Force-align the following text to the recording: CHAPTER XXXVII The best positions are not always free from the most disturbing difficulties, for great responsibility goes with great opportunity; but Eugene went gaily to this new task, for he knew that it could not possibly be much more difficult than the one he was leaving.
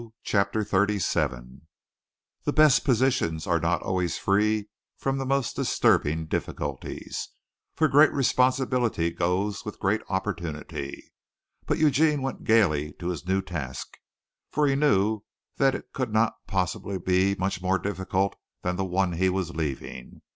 CHAPTER 0.23 0.61
XXXVII 0.63 1.61
The 2.45 2.51
best 2.53 2.83
positions 2.83 3.45
are 3.45 3.59
not 3.59 3.83
always 3.83 4.17
free 4.17 4.67
from 4.97 5.19
the 5.19 5.27
most 5.27 5.55
disturbing 5.55 6.25
difficulties, 6.25 7.29
for 7.75 7.87
great 7.87 8.11
responsibility 8.11 9.11
goes 9.11 9.63
with 9.63 9.77
great 9.79 10.01
opportunity; 10.09 11.11
but 11.67 11.77
Eugene 11.77 12.23
went 12.23 12.45
gaily 12.45 12.93
to 12.93 13.11
this 13.11 13.27
new 13.27 13.43
task, 13.43 13.99
for 14.49 14.65
he 14.65 14.73
knew 14.73 15.21
that 15.57 15.75
it 15.75 15.93
could 15.93 16.11
not 16.11 16.33
possibly 16.47 16.97
be 16.97 17.35
much 17.37 17.61
more 17.61 17.77
difficult 17.77 18.35
than 18.63 18.77
the 18.77 18.85
one 18.85 19.13
he 19.13 19.29
was 19.29 19.51
leaving. 19.55 20.23